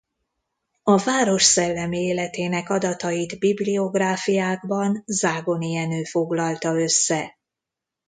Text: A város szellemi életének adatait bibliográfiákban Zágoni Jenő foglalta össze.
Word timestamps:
A 0.83 0.97
város 1.03 1.43
szellemi 1.43 1.97
életének 1.97 2.69
adatait 2.69 3.39
bibliográfiákban 3.39 5.03
Zágoni 5.05 5.71
Jenő 5.71 6.03
foglalta 6.03 6.75
össze. 6.79 7.39